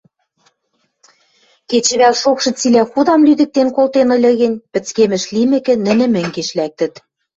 [1.69, 6.93] Кечӹвӓл шокшы цилӓ худам лӱдыктен колтен ыльы гӹнь, пӹцкемӹш лимӹкӹ, нӹнӹ мӹнгеш лӓктӹт.